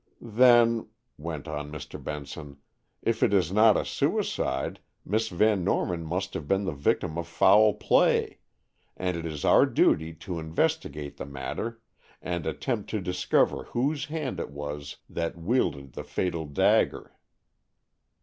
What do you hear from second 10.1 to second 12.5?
to investigate the matter, and